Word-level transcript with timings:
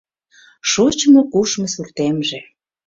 Шочмо-кушмо 0.71 1.67
суртемже 1.73 2.39